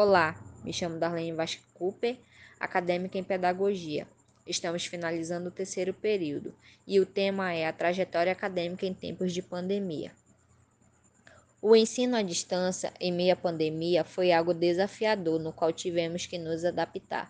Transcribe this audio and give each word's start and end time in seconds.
Olá, 0.00 0.40
me 0.62 0.72
chamo 0.72 0.98
Darlene 0.98 1.32
Vasco 1.32 1.62
Cooper, 1.74 2.16
acadêmica 2.60 3.18
em 3.18 3.24
Pedagogia. 3.24 4.06
Estamos 4.46 4.86
finalizando 4.86 5.48
o 5.48 5.52
terceiro 5.52 5.92
período 5.92 6.54
e 6.86 7.00
o 7.00 7.04
tema 7.04 7.52
é 7.52 7.66
a 7.66 7.72
trajetória 7.72 8.30
acadêmica 8.30 8.86
em 8.86 8.94
tempos 8.94 9.32
de 9.32 9.42
pandemia. 9.42 10.12
O 11.60 11.74
ensino 11.74 12.16
à 12.16 12.22
distância 12.22 12.94
em 13.00 13.12
meio 13.12 13.32
à 13.32 13.36
pandemia 13.36 14.04
foi 14.04 14.30
algo 14.30 14.54
desafiador 14.54 15.40
no 15.40 15.52
qual 15.52 15.72
tivemos 15.72 16.26
que 16.26 16.38
nos 16.38 16.64
adaptar. 16.64 17.28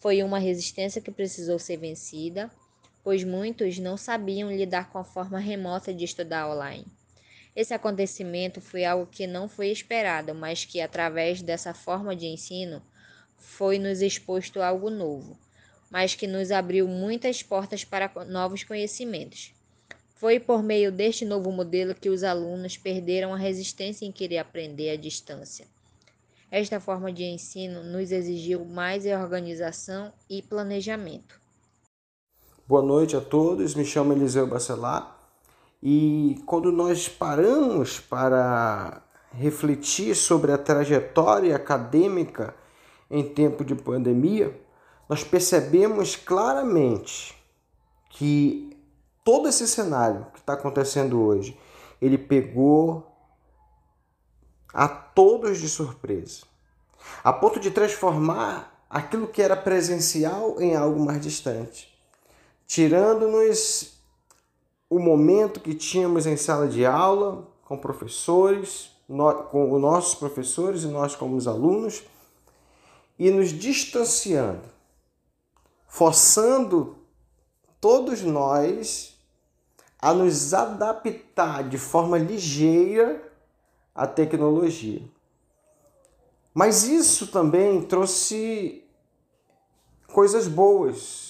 Foi 0.00 0.22
uma 0.24 0.40
resistência 0.40 1.00
que 1.00 1.12
precisou 1.12 1.60
ser 1.60 1.76
vencida, 1.76 2.50
pois 3.02 3.24
muitos 3.24 3.78
não 3.78 3.96
sabiam 3.96 4.50
lidar 4.50 4.90
com 4.90 4.98
a 4.98 5.04
forma 5.04 5.38
remota 5.38 5.92
de 5.92 6.04
estudar 6.04 6.48
online. 6.48 6.86
Esse 7.54 7.74
acontecimento 7.74 8.60
foi 8.60 8.84
algo 8.84 9.06
que 9.06 9.26
não 9.26 9.48
foi 9.48 9.68
esperado, 9.68 10.34
mas 10.34 10.64
que, 10.64 10.80
através 10.80 11.42
dessa 11.42 11.74
forma 11.74 12.14
de 12.14 12.26
ensino, 12.26 12.82
foi 13.36 13.78
nos 13.78 14.02
exposto 14.02 14.60
a 14.60 14.68
algo 14.68 14.90
novo, 14.90 15.36
mas 15.90 16.14
que 16.14 16.26
nos 16.26 16.50
abriu 16.50 16.86
muitas 16.86 17.42
portas 17.42 17.84
para 17.84 18.10
novos 18.26 18.62
conhecimentos. 18.62 19.52
Foi 20.14 20.38
por 20.38 20.62
meio 20.62 20.92
deste 20.92 21.24
novo 21.24 21.50
modelo 21.50 21.94
que 21.94 22.10
os 22.10 22.22
alunos 22.22 22.76
perderam 22.76 23.32
a 23.32 23.38
resistência 23.38 24.04
em 24.04 24.12
querer 24.12 24.38
aprender 24.38 24.90
à 24.90 24.96
distância. 24.96 25.66
Esta 26.50 26.78
forma 26.78 27.12
de 27.12 27.24
ensino 27.24 27.82
nos 27.82 28.12
exigiu 28.12 28.64
mais 28.64 29.06
organização 29.06 30.12
e 30.28 30.42
planejamento. 30.42 31.39
Boa 32.70 32.82
noite 32.82 33.16
a 33.16 33.20
todos, 33.20 33.74
me 33.74 33.84
chamo 33.84 34.12
Eliseu 34.12 34.46
Bacelar. 34.46 35.16
E 35.82 36.40
quando 36.46 36.70
nós 36.70 37.08
paramos 37.08 37.98
para 37.98 39.02
refletir 39.32 40.14
sobre 40.14 40.52
a 40.52 40.56
trajetória 40.56 41.56
acadêmica 41.56 42.54
em 43.10 43.24
tempo 43.24 43.64
de 43.64 43.74
pandemia, 43.74 44.56
nós 45.08 45.24
percebemos 45.24 46.14
claramente 46.14 47.36
que 48.08 48.78
todo 49.24 49.48
esse 49.48 49.66
cenário 49.66 50.26
que 50.32 50.38
está 50.38 50.52
acontecendo 50.52 51.20
hoje, 51.20 51.58
ele 52.00 52.16
pegou 52.16 53.04
a 54.72 54.86
todos 54.86 55.58
de 55.58 55.68
surpresa, 55.68 56.42
a 57.24 57.32
ponto 57.32 57.58
de 57.58 57.72
transformar 57.72 58.86
aquilo 58.88 59.26
que 59.26 59.42
era 59.42 59.56
presencial 59.56 60.60
em 60.60 60.76
algo 60.76 61.04
mais 61.04 61.20
distante, 61.20 61.89
tirando-nos 62.70 63.94
o 64.88 65.00
momento 65.00 65.58
que 65.58 65.74
tínhamos 65.74 66.24
em 66.24 66.36
sala 66.36 66.68
de 66.68 66.86
aula 66.86 67.48
com 67.64 67.76
professores, 67.76 68.92
com 69.50 69.72
os 69.72 69.80
nossos 69.80 70.14
professores 70.14 70.84
e 70.84 70.86
nós 70.86 71.16
como 71.16 71.34
os 71.34 71.48
alunos, 71.48 72.04
e 73.18 73.28
nos 73.28 73.48
distanciando, 73.48 74.62
forçando 75.88 76.96
todos 77.80 78.22
nós 78.22 79.18
a 79.98 80.14
nos 80.14 80.54
adaptar 80.54 81.68
de 81.68 81.76
forma 81.76 82.18
ligeira 82.18 83.20
à 83.92 84.06
tecnologia. 84.06 85.02
Mas 86.54 86.84
isso 86.84 87.26
também 87.32 87.82
trouxe 87.82 88.84
coisas 90.06 90.46
boas 90.46 91.29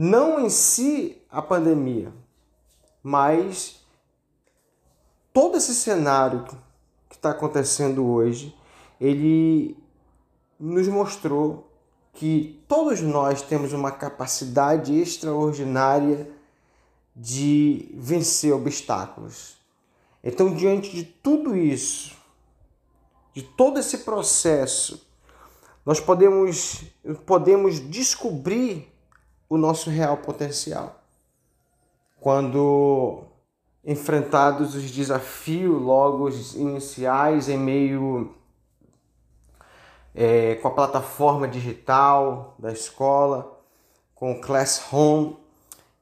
não 0.00 0.38
em 0.38 0.48
si 0.48 1.20
a 1.28 1.42
pandemia, 1.42 2.12
mas 3.02 3.84
todo 5.32 5.56
esse 5.56 5.74
cenário 5.74 6.44
que 7.08 7.16
está 7.16 7.30
acontecendo 7.30 8.06
hoje, 8.06 8.56
ele 9.00 9.76
nos 10.56 10.86
mostrou 10.86 11.68
que 12.12 12.62
todos 12.68 13.00
nós 13.00 13.42
temos 13.42 13.72
uma 13.72 13.90
capacidade 13.90 14.94
extraordinária 14.94 16.30
de 17.14 17.90
vencer 17.94 18.52
obstáculos. 18.54 19.56
Então, 20.22 20.54
diante 20.54 20.94
de 20.94 21.02
tudo 21.02 21.56
isso, 21.56 22.16
de 23.34 23.42
todo 23.42 23.80
esse 23.80 23.98
processo, 23.98 25.04
nós 25.84 25.98
podemos, 25.98 26.84
podemos 27.26 27.80
descobrir 27.80 28.92
o 29.48 29.56
nosso 29.56 29.90
real 29.90 30.18
potencial. 30.18 31.02
Quando 32.20 33.24
enfrentados 33.84 34.74
os 34.74 34.90
desafios 34.90 35.80
logo 35.80 36.28
iniciais 36.54 37.48
em 37.48 37.56
meio 37.56 38.34
é, 40.14 40.56
com 40.56 40.68
a 40.68 40.72
plataforma 40.72 41.46
digital 41.46 42.54
da 42.58 42.72
escola, 42.72 43.56
com 44.14 44.32
o 44.32 44.40
Classroom 44.40 45.34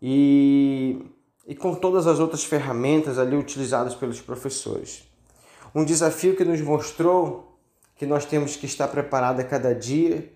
e, 0.01 1.05
e 1.47 1.55
com 1.55 1.75
todas 1.75 2.06
as 2.06 2.19
outras 2.19 2.43
ferramentas 2.43 3.19
ali 3.19 3.37
utilizadas 3.37 3.95
pelos 3.95 4.21
professores. 4.21 5.05
Um 5.75 5.85
desafio 5.85 6.35
que 6.35 6.45
nos 6.45 6.61
mostrou 6.62 7.59
que 7.95 8.06
nós 8.06 8.25
temos 8.25 8.56
que 8.56 8.67
estar 8.67 8.89
preparados 8.89 9.45
a 9.45 9.47
cada 9.47 9.75
dia 9.75 10.33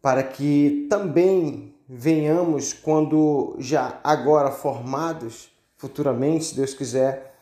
para 0.00 0.22
que 0.22 0.86
também 0.88 1.71
venhamos, 1.88 2.72
quando 2.72 3.56
já 3.58 4.00
agora 4.02 4.50
formados, 4.50 5.50
futuramente, 5.76 6.44
se 6.44 6.56
Deus 6.56 6.74
quiser, 6.74 7.34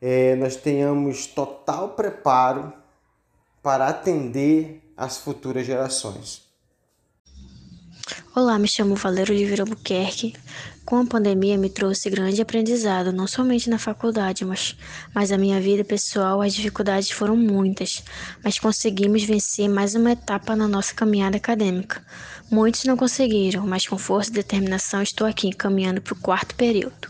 é, 0.00 0.34
nós 0.36 0.56
tenhamos 0.56 1.26
total 1.26 1.90
preparo 1.90 2.72
para 3.62 3.86
atender 3.86 4.82
as 4.96 5.18
futuras 5.18 5.64
gerações. 5.64 6.42
Olá, 8.34 8.58
me 8.58 8.66
chamo 8.66 8.94
Valério 8.94 9.34
Oliveira 9.34 9.62
Albuquerque. 9.62 10.34
Com 10.92 10.98
a 10.98 11.06
pandemia 11.06 11.56
me 11.56 11.70
trouxe 11.70 12.10
grande 12.10 12.42
aprendizado, 12.42 13.14
não 13.14 13.26
somente 13.26 13.70
na 13.70 13.78
faculdade, 13.78 14.44
mas, 14.44 14.76
mas 15.14 15.32
a 15.32 15.38
minha 15.38 15.58
vida 15.58 15.82
pessoal, 15.82 16.42
as 16.42 16.52
dificuldades 16.52 17.10
foram 17.10 17.34
muitas, 17.34 18.04
mas 18.44 18.58
conseguimos 18.58 19.24
vencer 19.24 19.70
mais 19.70 19.94
uma 19.94 20.12
etapa 20.12 20.54
na 20.54 20.68
nossa 20.68 20.94
caminhada 20.94 21.38
acadêmica. 21.38 22.04
Muitos 22.50 22.84
não 22.84 22.94
conseguiram, 22.94 23.66
mas 23.66 23.86
com 23.86 23.96
força 23.96 24.28
e 24.28 24.34
determinação 24.34 25.00
estou 25.00 25.26
aqui 25.26 25.50
caminhando 25.54 26.02
para 26.02 26.12
o 26.12 26.20
quarto 26.20 26.54
período. 26.56 27.08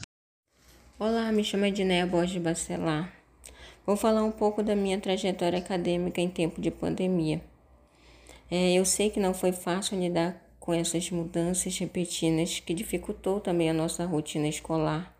Olá, 0.97 1.33
me 1.33 1.43
chamo 1.43 1.65
Edneia 1.65 2.07
Borges 2.07 2.41
Bacelar. 2.41 3.13
Vou 3.85 3.97
falar 3.97 4.23
um 4.23 4.31
pouco 4.31 4.63
da 4.63 4.77
minha 4.77 5.01
trajetória 5.01 5.59
acadêmica 5.59 6.21
em 6.21 6.29
tempo 6.29 6.61
de 6.61 6.71
pandemia. 6.71 7.43
É, 8.49 8.75
eu 8.75 8.85
sei 8.85 9.11
que 9.11 9.19
não 9.19 9.35
foi 9.35 9.51
fácil 9.51 9.99
lidar 9.99 10.41
com 10.63 10.73
essas 10.73 11.11
mudanças 11.11 11.77
repetidas 11.77 12.61
que 12.61 12.73
dificultou 12.73 13.41
também 13.41 13.69
a 13.69 13.75
nossa 13.75 14.07
rotina 14.07 14.47
escolar. 14.47 15.13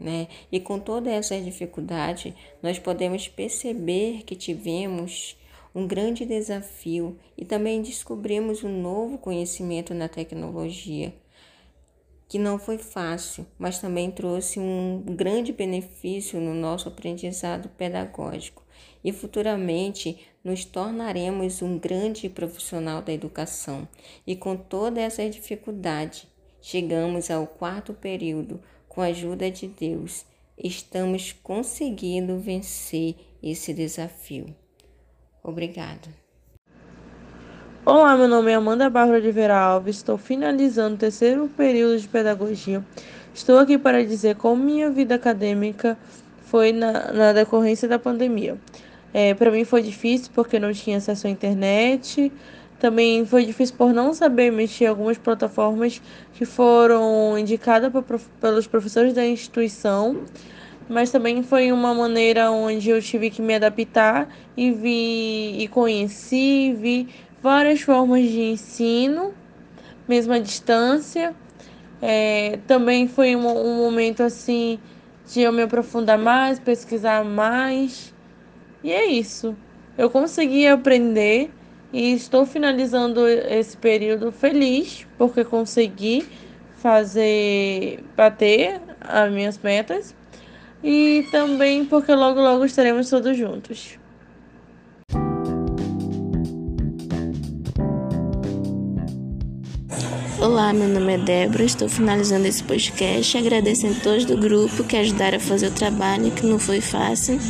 Né? 0.00 0.28
E 0.50 0.58
com 0.58 0.80
toda 0.80 1.10
essa 1.10 1.38
dificuldade, 1.38 2.34
nós 2.62 2.78
podemos 2.78 3.28
perceber 3.28 4.22
que 4.24 4.34
tivemos 4.34 5.36
um 5.74 5.86
grande 5.86 6.24
desafio 6.24 7.18
e 7.36 7.44
também 7.44 7.82
descobrimos 7.82 8.64
um 8.64 8.80
novo 8.80 9.18
conhecimento 9.18 9.92
na 9.92 10.08
tecnologia, 10.08 11.14
que 12.26 12.38
não 12.38 12.58
foi 12.58 12.78
fácil, 12.78 13.46
mas 13.58 13.78
também 13.78 14.10
trouxe 14.10 14.58
um 14.58 15.04
grande 15.06 15.52
benefício 15.52 16.40
no 16.40 16.54
nosso 16.54 16.88
aprendizado 16.88 17.68
pedagógico. 17.76 18.64
E 19.04 19.12
futuramente 19.12 20.18
nos 20.48 20.64
tornaremos 20.64 21.60
um 21.60 21.78
grande 21.78 22.26
profissional 22.26 23.02
da 23.02 23.12
educação. 23.12 23.86
E 24.26 24.34
com 24.34 24.56
toda 24.56 24.98
essa 24.98 25.28
dificuldade, 25.28 26.26
chegamos 26.62 27.30
ao 27.30 27.46
quarto 27.46 27.92
período 27.92 28.58
com 28.88 29.02
a 29.02 29.06
ajuda 29.06 29.50
de 29.50 29.66
Deus. 29.66 30.24
Estamos 30.56 31.32
conseguindo 31.42 32.38
vencer 32.38 33.14
esse 33.42 33.74
desafio. 33.74 34.46
Obrigado. 35.44 36.08
Olá, 37.84 38.16
meu 38.16 38.26
nome 38.26 38.50
é 38.50 38.54
Amanda 38.54 38.88
Bárbara 38.88 39.20
de 39.20 39.30
Vera 39.30 39.58
Alves, 39.58 39.96
estou 39.96 40.16
finalizando 40.16 40.94
o 40.94 40.98
terceiro 40.98 41.48
período 41.48 41.98
de 41.98 42.08
pedagogia. 42.08 42.82
Estou 43.34 43.58
aqui 43.58 43.76
para 43.76 44.04
dizer 44.04 44.36
como 44.36 44.62
minha 44.62 44.90
vida 44.90 45.14
acadêmica 45.14 45.96
foi 46.46 46.72
na, 46.72 47.12
na 47.12 47.32
decorrência 47.34 47.86
da 47.86 47.98
pandemia. 47.98 48.58
É, 49.12 49.34
para 49.34 49.50
mim 49.50 49.64
foi 49.64 49.82
difícil 49.82 50.30
porque 50.34 50.58
não 50.58 50.72
tinha 50.72 50.98
acesso 50.98 51.26
à 51.26 51.30
internet. 51.30 52.32
Também 52.78 53.24
foi 53.26 53.44
difícil 53.44 53.74
por 53.76 53.92
não 53.92 54.14
saber 54.14 54.52
mexer 54.52 54.86
algumas 54.86 55.18
plataformas 55.18 56.00
que 56.34 56.44
foram 56.44 57.36
indicadas 57.36 57.92
pelos 58.40 58.66
professores 58.66 59.12
da 59.12 59.26
instituição 59.26 60.24
mas 60.88 61.10
também 61.10 61.42
foi 61.42 61.70
uma 61.70 61.94
maneira 61.94 62.50
onde 62.50 62.88
eu 62.88 63.00
tive 63.02 63.30
que 63.30 63.42
me 63.42 63.54
adaptar 63.54 64.28
e 64.56 64.70
vi 64.70 65.62
e 65.62 65.68
conheci, 65.68 66.74
vi 66.78 67.08
várias 67.42 67.82
formas 67.82 68.22
de 68.22 68.40
ensino, 68.40 69.34
mesmo 70.08 70.32
à 70.32 70.38
distância. 70.38 71.34
É, 72.00 72.58
também 72.66 73.06
foi 73.06 73.36
um, 73.36 73.46
um 73.46 73.76
momento 73.76 74.22
assim 74.22 74.78
de 75.30 75.42
eu 75.42 75.52
me 75.52 75.62
aprofundar 75.62 76.16
mais, 76.16 76.58
pesquisar 76.58 77.22
mais. 77.22 78.14
E 78.82 78.92
é 78.92 79.06
isso. 79.06 79.56
Eu 79.96 80.08
consegui 80.08 80.66
aprender 80.66 81.50
e 81.92 82.12
estou 82.12 82.46
finalizando 82.46 83.26
esse 83.26 83.76
período 83.76 84.30
feliz 84.30 85.06
porque 85.16 85.44
consegui 85.44 86.24
fazer 86.76 88.04
bater 88.16 88.80
as 89.00 89.32
minhas 89.32 89.58
metas 89.58 90.14
e 90.82 91.26
também 91.32 91.84
porque 91.84 92.14
logo 92.14 92.40
logo 92.40 92.64
estaremos 92.64 93.10
todos 93.10 93.36
juntos. 93.36 93.98
Olá, 100.40 100.72
meu 100.72 100.86
nome 100.86 101.14
é 101.14 101.18
Débora, 101.18 101.64
estou 101.64 101.88
finalizando 101.88 102.46
esse 102.46 102.62
podcast. 102.62 103.36
Agradeço 103.36 103.88
a 103.88 103.90
todos 104.04 104.24
do 104.24 104.36
grupo 104.36 104.84
que 104.84 104.96
ajudaram 104.96 105.38
a 105.38 105.40
fazer 105.40 105.66
o 105.66 105.74
trabalho, 105.74 106.30
que 106.30 106.46
não 106.46 106.60
foi 106.60 106.80
fácil, 106.80 107.40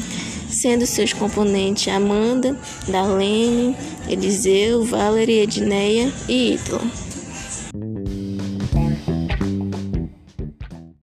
sendo 0.50 0.87
seus 0.87 1.12
componentes 1.12 1.93
Amanda, 1.93 2.56
Darlene, 2.87 3.77
Eliseu, 4.09 4.85
Valerie, 4.85 5.43
Edneia 5.43 6.12
e 6.29 6.55
Ítala. 6.55 7.07